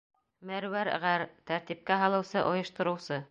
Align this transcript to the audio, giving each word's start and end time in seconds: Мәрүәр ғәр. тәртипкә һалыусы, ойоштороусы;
Мәрүәр 0.51 0.89
ғәр. 1.03 1.25
тәртипкә 1.51 2.01
һалыусы, 2.05 2.45
ойоштороусы; 2.55 3.19